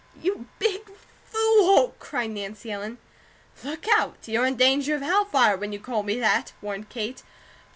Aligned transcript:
"You 0.19 0.47
big 0.57 0.89
fool!" 1.27 1.93
cried 1.99 2.31
Nancy 2.31 2.71
Ellen. 2.71 2.97
"Look 3.63 3.85
out! 3.95 4.17
You're 4.25 4.47
'in 4.47 4.55
danger 4.55 4.95
of 4.95 5.03
Hell 5.03 5.25
fire,' 5.25 5.55
when 5.57 5.71
you 5.73 5.79
call 5.79 6.01
me 6.01 6.19
that!" 6.19 6.53
warned 6.59 6.89
Kate. 6.89 7.21